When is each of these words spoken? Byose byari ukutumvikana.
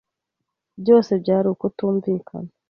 Byose 0.81 1.11
byari 1.23 1.47
ukutumvikana. 1.53 2.49